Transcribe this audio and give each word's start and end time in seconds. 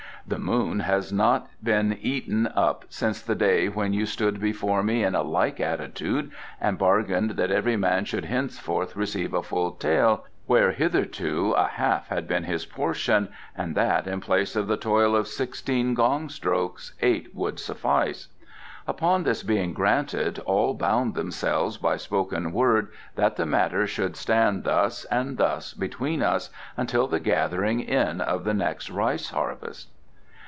The 0.27 0.37
moon 0.37 0.81
has 0.81 1.11
not 1.11 1.47
been 1.63 1.97
eaten 1.99 2.45
up 2.55 2.85
since 2.89 3.23
the 3.23 3.33
day 3.33 3.67
when 3.67 3.91
you 3.91 4.05
stood 4.05 4.39
before 4.39 4.83
me 4.83 5.03
in 5.03 5.15
a 5.15 5.23
like 5.23 5.59
attitude 5.59 6.31
and 6.61 6.77
bargained 6.77 7.31
that 7.31 7.49
every 7.51 7.75
man 7.75 8.05
should 8.05 8.25
henceforth 8.25 8.95
receive 8.95 9.33
a 9.33 9.41
full 9.41 9.71
tael 9.71 10.23
where 10.45 10.71
hitherto 10.73 11.53
a 11.57 11.65
half 11.65 12.07
had 12.09 12.27
been 12.27 12.43
his 12.43 12.67
portion, 12.67 13.29
and 13.57 13.73
that 13.75 14.05
in 14.07 14.21
place 14.21 14.55
of 14.55 14.67
the 14.67 14.77
toil 14.77 15.15
of 15.15 15.27
sixteen 15.27 15.95
gong 15.95 16.29
strokes 16.29 16.93
eight 17.01 17.31
should 17.35 17.59
suffice. 17.59 18.27
Upon 18.87 19.23
this 19.23 19.41
being 19.41 19.73
granted 19.73 20.37
all 20.45 20.75
bound 20.75 21.15
themselves 21.15 21.77
by 21.77 21.97
spoken 21.97 22.53
word 22.53 22.89
that 23.15 23.37
the 23.37 23.47
matter 23.47 23.87
should 23.87 24.15
stand 24.15 24.65
thus 24.65 25.03
and 25.05 25.37
thus 25.37 25.73
between 25.73 26.21
us 26.21 26.51
until 26.77 27.07
the 27.07 27.19
gathering 27.19 27.79
in 27.79 28.21
of 28.21 28.43
the 28.43 28.53
next 28.53 28.89
rice 28.91 29.31
harvest." 29.31 29.89